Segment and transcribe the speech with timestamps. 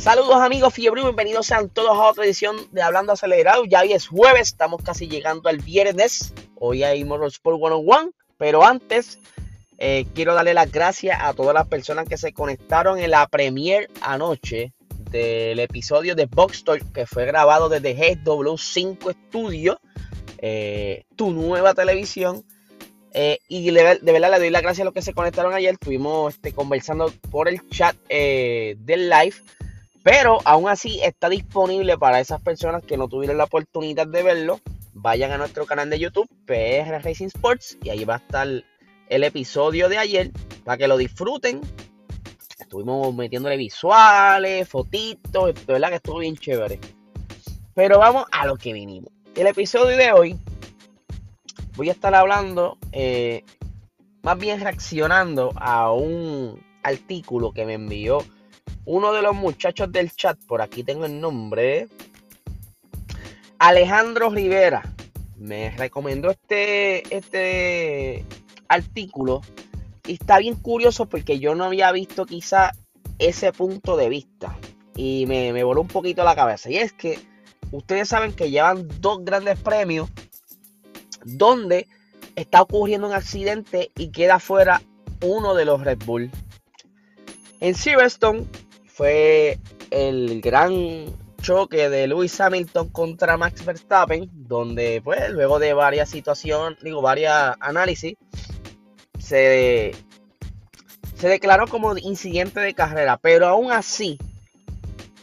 [0.00, 3.66] Saludos amigos Fiebre, bienvenidos sean todos a otra edición de Hablando Acelerado.
[3.66, 6.32] Ya hoy es jueves, estamos casi llegando al viernes.
[6.54, 9.18] Hoy hay Motorsport 101, pero antes
[9.76, 13.88] eh, quiero darle las gracias a todas las personas que se conectaron en la premiere
[14.00, 14.72] anoche
[15.10, 19.82] del episodio de Box Talk que fue grabado desde GW5 Studio,
[20.38, 22.42] eh, tu nueva televisión.
[23.12, 25.74] Eh, y de, verdad le doy las gracias a los que se conectaron ayer.
[25.74, 29.34] Estuvimos este, conversando por el chat del live.
[30.02, 34.60] Pero aún así está disponible para esas personas que no tuvieron la oportunidad de verlo.
[34.94, 39.24] Vayan a nuestro canal de YouTube, PR Racing Sports, y ahí va a estar el
[39.24, 40.30] episodio de ayer
[40.64, 41.60] para que lo disfruten.
[42.58, 46.80] Estuvimos metiéndole visuales, fotitos, de verdad que estuvo bien chévere.
[47.74, 49.12] Pero vamos a lo que vinimos.
[49.34, 50.38] El episodio de hoy
[51.76, 53.44] voy a estar hablando, eh,
[54.22, 58.24] más bien reaccionando a un artículo que me envió
[58.84, 61.88] uno de los muchachos del chat, por aquí tengo el nombre,
[63.58, 64.82] Alejandro Rivera,
[65.36, 68.24] me recomendó este, este
[68.68, 69.42] artículo
[70.06, 72.72] y está bien curioso porque yo no había visto quizá
[73.18, 74.56] ese punto de vista
[74.96, 76.70] y me, me voló un poquito la cabeza.
[76.70, 77.18] Y es que
[77.70, 80.08] ustedes saben que llevan dos grandes premios
[81.24, 81.86] donde
[82.36, 84.82] está ocurriendo un accidente y queda fuera
[85.22, 86.30] uno de los Red Bull.
[87.60, 88.46] En Silverstone
[88.92, 89.58] fue
[89.90, 91.06] el gran
[91.40, 97.56] choque de Lewis Hamilton contra Max Verstappen, donde pues luego de varias situaciones, digo, varias
[97.60, 98.14] análisis,
[99.18, 99.92] se,
[101.16, 104.18] se declaró como incidente de carrera, pero aún así,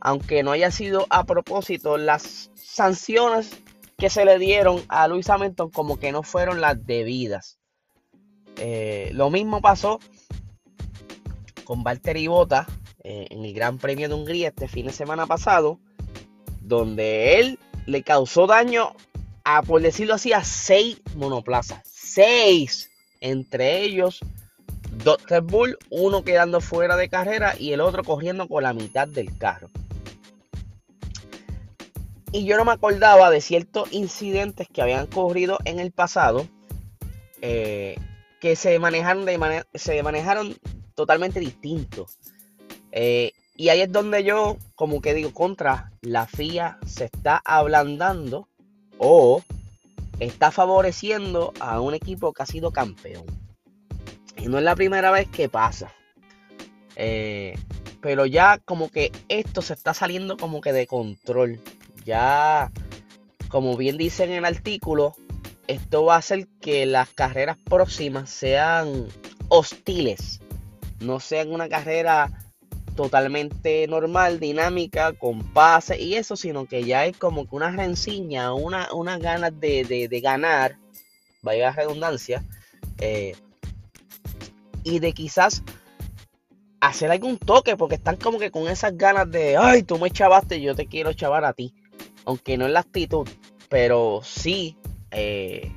[0.00, 3.58] aunque no haya sido a propósito, las sanciones
[3.96, 7.58] que se le dieron a Lewis Hamilton como que no fueron las debidas.
[8.56, 9.98] Eh, lo mismo pasó
[11.64, 12.68] con Valtteri Bottas
[13.04, 15.78] eh, en el Gran Premio de Hungría este fin de semana pasado,
[16.60, 18.94] donde él le causó daño
[19.44, 21.82] a, por decirlo así, a seis monoplazas.
[21.84, 22.90] Seis.
[23.20, 24.20] Entre ellos,
[25.04, 29.36] dos Bull, uno quedando fuera de carrera y el otro corriendo con la mitad del
[29.36, 29.70] carro.
[32.32, 36.48] Y yo no me acordaba de ciertos incidentes que habían ocurrido en el pasado
[37.42, 37.96] eh,
[38.40, 40.56] que se manejaron, de se manejaron
[40.94, 42.18] totalmente distintos.
[42.96, 48.48] Eh, y ahí es donde yo, como que digo, contra la FIA se está ablandando
[48.98, 49.42] o
[50.20, 53.24] está favoreciendo a un equipo que ha sido campeón.
[54.36, 55.92] Y no es la primera vez que pasa.
[56.94, 57.58] Eh,
[58.00, 61.60] pero ya como que esto se está saliendo como que de control.
[62.04, 62.70] Ya,
[63.48, 65.16] como bien dice en el artículo,
[65.66, 69.08] esto va a hacer que las carreras próximas sean
[69.48, 70.40] hostiles.
[71.00, 72.43] No sean una carrera
[72.94, 78.52] totalmente normal, dinámica, con pases y eso, sino que ya es como que una rencilla,
[78.52, 80.78] una, unas ganas de, de, ganar,
[81.42, 82.44] vaya redundancia,
[82.98, 83.36] eh,
[84.82, 85.62] y de quizás
[86.80, 90.60] hacer algún toque, porque están como que con esas ganas de, ay, tú me chavaste,
[90.60, 91.74] yo te quiero chavar a ti,
[92.24, 93.28] aunque no es la actitud,
[93.68, 94.76] pero sí,
[95.10, 95.72] eh,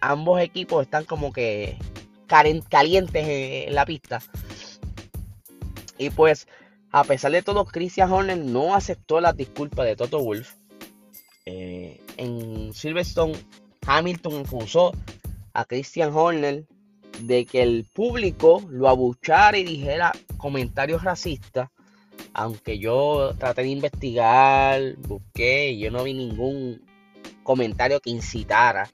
[0.00, 1.78] ambos equipos están como que
[2.26, 4.20] calientes en la pista
[5.98, 6.46] y pues,
[6.90, 10.54] a pesar de todo, Christian Horner no aceptó las disculpas de Toto Wolf.
[11.44, 13.34] Eh, en Silverstone,
[13.86, 14.92] Hamilton acusó
[15.52, 16.64] a Christian Horner
[17.20, 21.70] de que el público lo abuchara y dijera comentarios racistas.
[22.32, 26.82] Aunque yo traté de investigar, busqué yo no vi ningún
[27.42, 28.90] comentario que incitara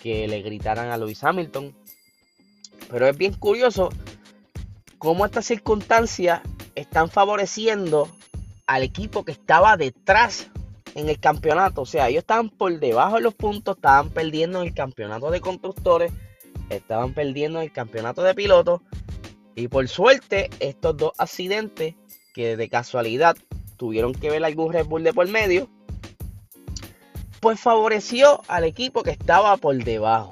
[0.00, 1.74] que le gritaran a Lewis Hamilton.
[2.90, 3.90] Pero es bien curioso
[4.98, 6.40] cómo estas circunstancias
[6.74, 8.08] están favoreciendo
[8.66, 10.50] al equipo que estaba detrás
[10.94, 11.82] en el campeonato.
[11.82, 15.40] O sea, ellos estaban por debajo de los puntos, estaban perdiendo en el campeonato de
[15.40, 16.12] constructores,
[16.68, 18.80] estaban perdiendo en el campeonato de pilotos.
[19.54, 21.94] Y por suerte, estos dos accidentes
[22.34, 23.36] que de casualidad
[23.76, 25.68] tuvieron que ver algún Red Bull de por medio,
[27.40, 30.30] pues favoreció al equipo que estaba por debajo.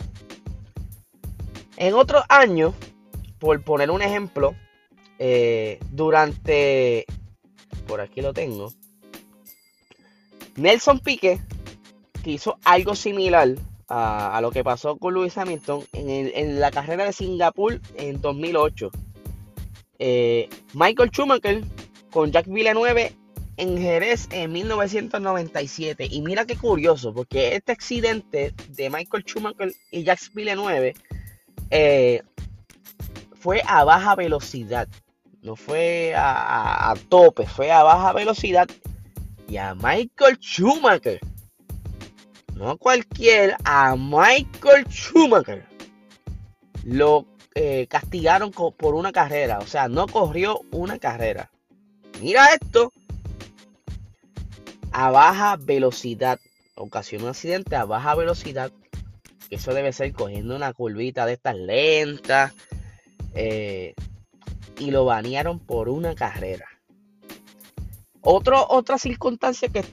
[1.77, 2.75] En otros años,
[3.47, 4.57] por poner un ejemplo,
[5.21, 7.07] eh, durante,
[7.87, 8.73] por aquí lo tengo,
[10.57, 11.39] Nelson Pique,
[12.25, 13.55] que hizo algo similar
[13.87, 18.91] a, lo que pasó con Lewis Hamilton en, la carrera de Singapur en 2008.
[20.01, 21.63] Eh, Michael Schumacher
[22.11, 23.13] con Jack Villeneuve
[23.59, 26.09] en Jerez en 1997.
[26.11, 30.95] Y mira qué curioso, porque este accidente de Michael Schumacher y Jack Villeneuve
[31.71, 32.23] eh,
[33.47, 34.89] fue a baja velocidad.
[35.41, 38.67] no fue a, tope, fue a baja velocidad.
[39.47, 41.21] Y a Michael Schumacher,
[42.57, 45.65] no a cualquier, a Michael Schumacher,
[46.83, 49.61] lo eh, castigaron por una carrera.
[49.61, 51.53] O sea, no corrió una carrera.
[52.21, 52.93] Mira esto.
[54.91, 56.41] A baja velocidad.
[56.75, 58.73] Ocasionó un accidente a baja velocidad.
[59.51, 62.53] Eso debe ser cogiendo una curvita de estas lentas.
[63.37, 63.95] Eh,
[64.79, 66.67] y lo banearon por una carrera.
[68.21, 69.85] Otro, otra circunstancia que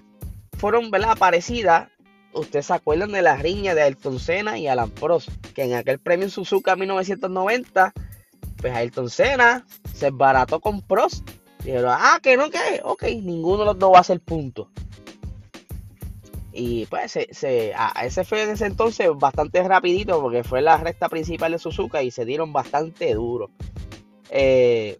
[0.57, 1.17] fueron ¿verdad?
[1.17, 1.89] parecidas
[2.33, 5.99] ustedes se acuerdan de la riña de Ayrton Senna y Alan Prost, que en aquel
[5.99, 7.93] premio Suzuka 1990,
[8.57, 11.29] pues Ayrton Senna se barató con Prost.
[11.63, 14.69] Dijeron, ah, que no, que, ok, ninguno de los dos va a hacer punto.
[16.53, 17.27] Y pues se,
[18.03, 22.11] ese fue en ese entonces bastante rapidito porque fue la recta principal de Suzuka y
[22.11, 23.49] se dieron bastante duro.
[24.29, 24.99] Eh,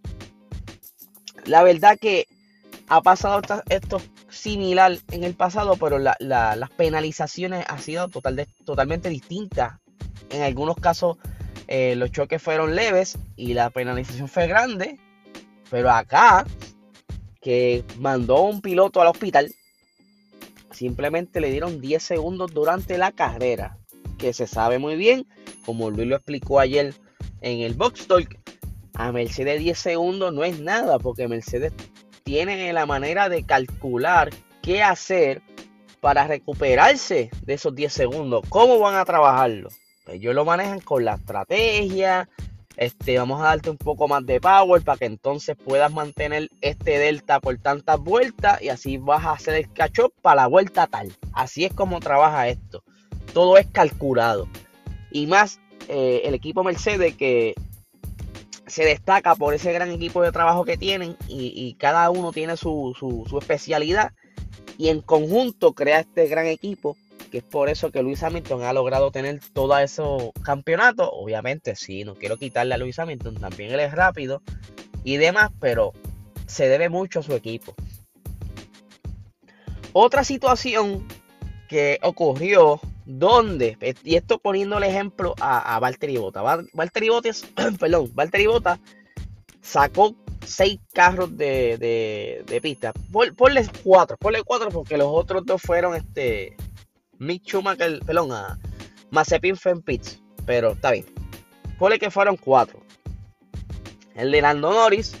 [1.44, 2.26] la verdad que
[2.88, 9.78] ha pasado estos similar en el pasado, pero las penalizaciones han sido total totalmente distintas.
[10.30, 11.18] En algunos casos
[11.68, 14.98] eh, los choques fueron leves y la penalización fue grande,
[15.70, 16.44] pero acá
[17.40, 19.52] que mandó un piloto al hospital,
[20.74, 23.78] simplemente le dieron 10 segundos durante la carrera,
[24.18, 25.26] que se sabe muy bien,
[25.64, 26.94] como Luis lo explicó ayer
[27.40, 28.38] en el Box Talk,
[28.94, 31.72] a Mercedes 10 segundos no es nada, porque Mercedes
[32.22, 34.30] tiene la manera de calcular
[34.62, 35.42] qué hacer
[36.00, 38.44] para recuperarse de esos 10 segundos.
[38.48, 39.68] ¿Cómo van a trabajarlo?
[40.04, 42.28] Pues ellos lo manejan con la estrategia.
[42.76, 46.98] Este, vamos a darte un poco más de power para que entonces puedas mantener este
[46.98, 51.12] delta por tantas vueltas y así vas a hacer el catch para la vuelta tal.
[51.32, 52.82] Así es como trabaja esto.
[53.32, 54.48] Todo es calculado.
[55.10, 57.54] Y más eh, el equipo Mercedes que
[58.66, 62.94] se destaca por ese gran equipo de trabajo que tienen y, cada uno tiene su,
[63.40, 64.12] especialidad
[64.78, 66.96] y en conjunto crea este gran equipo
[67.34, 71.10] que es por eso que Luis Hamilton ha logrado tener todos esos campeonatos.
[71.10, 74.40] Obviamente, sí, no quiero quitarle a Luis Hamilton, también él es rápido
[75.02, 75.92] y demás, pero
[76.46, 77.74] se debe mucho a su equipo.
[79.92, 81.08] Otra situación
[81.68, 86.40] que ocurrió donde, y esto poniendo el ejemplo a, a Valtteri Bota.
[86.72, 87.44] Valtteri Bottas,
[87.80, 88.12] perdón,
[88.46, 88.78] Bota
[89.60, 90.14] sacó
[90.46, 92.92] seis carros de, de, pista.
[93.36, 96.54] ponle cuatro, ponle cuatro porque los otros dos fueron este
[97.24, 98.58] Mick Schumacher, perdón, a
[99.10, 101.06] Mazepin fue pits, pero está bien.
[101.78, 102.80] Ponle que fueron cuatro.
[104.14, 105.16] El de Lando Norris,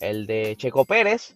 [0.00, 1.34] el de Checo Pérez,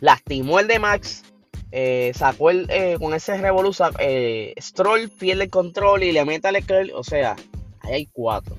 [0.00, 1.24] lastimó el de Max
[1.70, 6.48] eh, sacó el, eh, con ese revoluza, eh, Stroll pierde el control y le mete
[6.48, 7.36] al Leclerc, o sea,
[7.80, 8.56] ahí hay cuatro.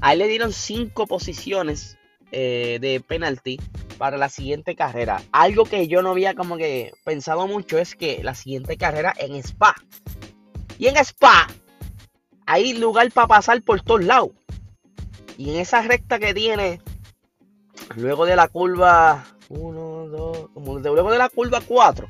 [0.00, 1.96] Ahí le dieron cinco posiciones
[2.30, 3.58] de penalty
[4.00, 5.22] para la siguiente carrera.
[5.30, 9.34] Algo que yo no había como que pensado mucho es que la siguiente carrera en
[9.36, 9.74] Spa.
[10.78, 11.46] Y en Spa
[12.46, 14.30] hay lugar para pasar por todos lados.
[15.36, 16.80] Y en esa recta que tiene,
[17.94, 22.08] luego de la curva 1, 2, como luego de la curva 4,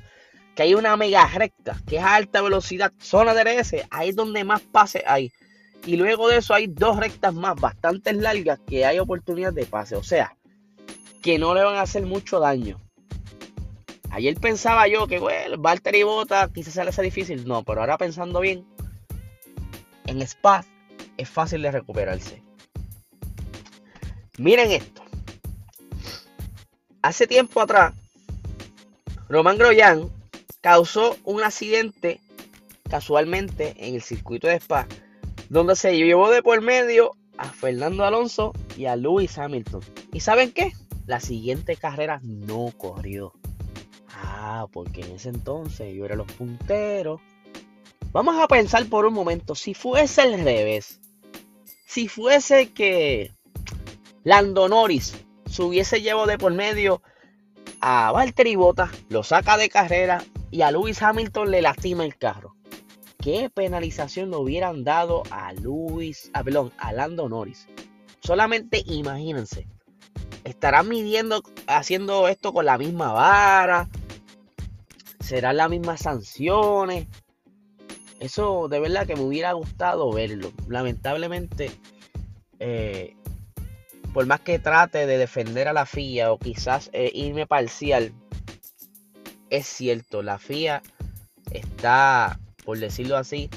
[0.54, 4.44] que hay una mega recta, que es alta velocidad, zona de DRS, ahí es donde
[4.44, 5.32] más pase hay.
[5.84, 9.96] Y luego de eso hay dos rectas más, bastante largas, que hay oportunidad de pase.
[9.96, 10.36] O sea,
[11.22, 12.80] que no le van a hacer mucho daño.
[14.10, 17.46] Ayer pensaba yo que, bueno, Valtteri Bota quizás se le hace difícil.
[17.46, 18.66] No, pero ahora pensando bien,
[20.06, 20.64] en Spa
[21.16, 22.42] es fácil de recuperarse.
[24.38, 25.00] Miren esto
[27.02, 27.94] hace tiempo atrás,
[29.28, 30.10] Román Groyan
[30.60, 32.20] causó un accidente
[32.88, 34.86] casualmente en el circuito de Spa,
[35.48, 39.82] donde se llevó de por medio a Fernando Alonso y a Lewis Hamilton.
[40.12, 40.72] ¿Y saben qué?
[41.06, 43.32] La siguiente carrera no corrió.
[44.08, 47.20] Ah, porque en ese entonces yo era los punteros.
[48.12, 51.00] Vamos a pensar por un momento, si fuese el revés,
[51.86, 53.32] si fuese que
[54.24, 55.16] Lando Norris
[55.46, 57.02] se hubiese llevado de por medio
[57.80, 62.56] a Valtteri Bottas, lo saca de carrera y a Lewis Hamilton le lastima el carro.
[63.18, 67.68] ¿Qué penalización le hubieran dado a Luis, a, perdón, a Lando Norris?
[68.20, 69.66] Solamente imagínense.
[70.50, 73.88] ¿Estarán midiendo, haciendo esto con la misma vara?
[75.20, 77.06] ¿Serán las mismas sanciones?
[78.18, 80.50] Eso de verdad que me hubiera gustado verlo.
[80.66, 81.70] Lamentablemente,
[82.58, 83.14] eh,
[84.12, 88.12] por más que trate de defender a la FIA o quizás eh, irme parcial,
[89.50, 90.82] es cierto, la FIA
[91.52, 93.48] está, por decirlo así,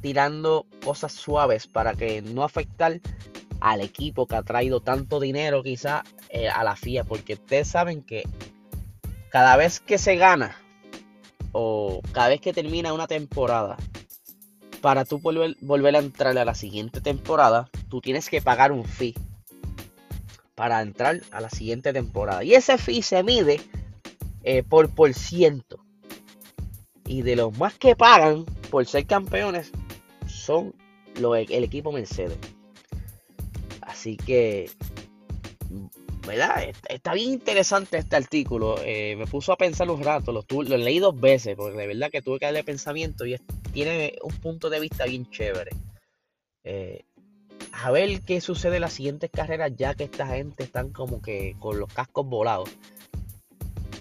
[0.00, 3.00] tirando cosas suaves para que no afectar
[3.64, 8.02] al equipo que ha traído tanto dinero quizá eh, a la FIA, porque ustedes saben
[8.02, 8.24] que
[9.30, 10.54] cada vez que se gana
[11.52, 13.78] o cada vez que termina una temporada,
[14.82, 18.84] para tú volver, volver a entrar a la siguiente temporada, tú tienes que pagar un
[18.84, 19.14] fee
[20.54, 22.44] para entrar a la siguiente temporada.
[22.44, 23.62] Y ese fee se mide
[24.42, 25.78] eh, por por ciento.
[27.06, 29.72] Y de los más que pagan por ser campeones
[30.26, 30.74] son
[31.16, 32.53] el equipo Mercedes.
[34.04, 34.70] Así que,
[36.26, 36.62] ¿verdad?
[36.90, 38.76] Está bien interesante este artículo.
[38.84, 42.10] Eh, me puso a pensar un rato, lo, lo, leí dos veces, porque de verdad
[42.10, 43.40] que tuve que darle pensamiento y
[43.72, 45.70] tiene un punto de vista bien chévere.
[46.64, 47.06] Eh,
[47.72, 51.56] a ver qué sucede en las siguientes carreras, ya que esta gente están como que
[51.58, 52.68] con los cascos volados.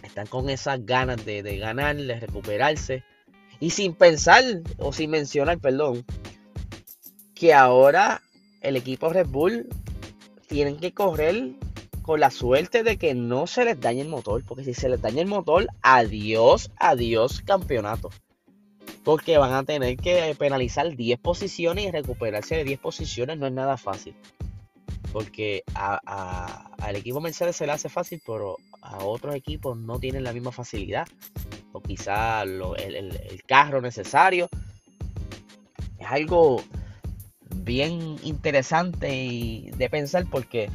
[0.04, 3.06] Están con esas ganas de ganar, de recuperarse.
[3.62, 4.44] Y sin pensar,
[4.80, 6.04] o sin mencionar, perdón,
[7.34, 8.22] que ahora
[8.64, 9.68] el equipo Red Bull
[10.54, 11.54] tienen que correr
[12.04, 15.02] con la suerte de que no se les dañe el motor, porque si se les
[15.02, 18.12] daña el motor, adiós, adiós campeonato.
[19.04, 23.54] Porque van a tener que penalizar 10 posiciones y recuperarse de 10 posiciones no es
[23.54, 24.16] nada fácil.
[25.12, 30.34] Porque al equipo Mercedes se le hace fácil, pero a otros equipos no tienen la
[30.34, 31.08] misma facilidad.
[31.72, 34.50] O quizá el, el carro necesario.
[35.98, 36.62] Es algo
[37.64, 40.70] bien interesante y de pensar porque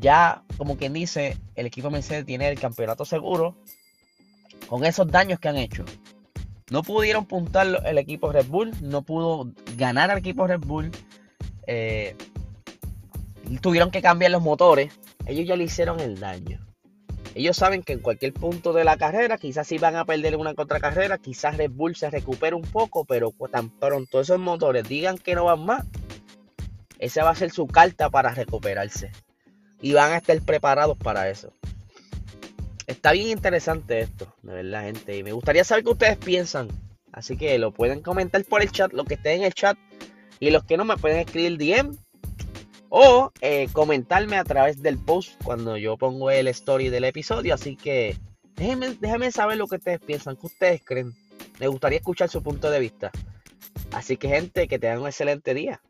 [0.00, 3.56] ya, como quien dice, el equipo Mercedes tiene el campeonato seguro
[4.68, 5.84] con esos daños que han hecho.
[6.70, 10.90] No pudieron puntar el equipo Red Bull, no pudo ganar el equipo Red Bull.
[11.68, 12.16] Eh,
[13.60, 14.92] tuvieron que cambiar los motores.
[15.26, 16.65] Ellos ya le hicieron el daño.
[17.36, 20.54] Ellos saben que en cualquier punto de la carrera, quizás si van a perder una
[20.54, 25.18] contra carrera, quizás Red Bull se recupere un poco, pero tan pronto esos motores digan
[25.18, 25.84] que no van más,
[26.98, 29.12] esa va a ser su carta para recuperarse.
[29.82, 31.52] Y van a estar preparados para eso.
[32.86, 35.18] Está bien interesante esto, de verdad, gente.
[35.18, 36.68] Y me gustaría saber qué ustedes piensan.
[37.12, 39.76] Así que lo pueden comentar por el chat, lo que esté en el chat.
[40.40, 41.98] Y los que no me pueden escribir DM
[42.88, 47.54] o eh, comentarme a través del post cuando yo pongo el story del episodio.
[47.54, 48.16] Así que
[48.54, 51.14] déjenme, déjenme saber lo que ustedes piensan, qué ustedes creen.
[51.58, 53.10] Me gustaría escuchar su punto de vista.
[53.92, 55.80] Así que gente, que tengan un excelente día.